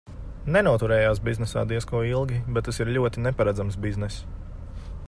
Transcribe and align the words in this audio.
Nenoturējās 0.53 1.21
biznesā 1.27 1.65
diez 1.73 1.87
ko 1.91 2.01
ilgi, 2.13 2.41
bet 2.57 2.67
tas 2.69 2.83
ir 2.85 2.93
ļoti 2.97 3.25
neparedzams 3.27 3.79
bizness. 3.87 4.21